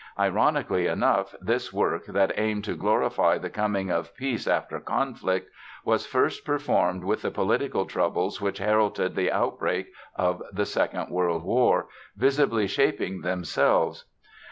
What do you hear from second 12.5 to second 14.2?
shaping themselves.